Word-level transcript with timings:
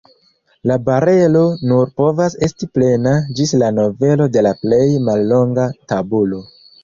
La 0.69 0.75
barelo 0.85 1.43
nur 1.71 1.91
povas 2.01 2.37
esti 2.47 2.69
plena 2.79 3.13
ĝis 3.41 3.53
la 3.63 3.69
novelo 3.81 4.29
de 4.37 4.45
la 4.49 4.55
plej 4.65 4.83
mallonga 5.09 5.67
tabulo. 5.93 6.41